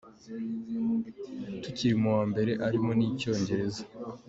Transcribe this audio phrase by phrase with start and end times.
[1.61, 3.81] tukiri mu wa mbere arimo n’icyongereza.